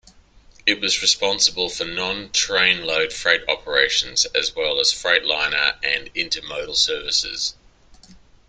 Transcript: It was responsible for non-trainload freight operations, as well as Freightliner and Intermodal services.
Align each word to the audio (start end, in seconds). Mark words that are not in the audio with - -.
It 0.65 0.81
was 0.81 1.03
responsible 1.03 1.69
for 1.69 1.85
non-trainload 1.85 3.13
freight 3.13 3.43
operations, 3.47 4.25
as 4.33 4.55
well 4.55 4.79
as 4.79 4.91
Freightliner 4.91 5.75
and 5.83 6.11
Intermodal 6.15 6.75
services. 6.75 7.53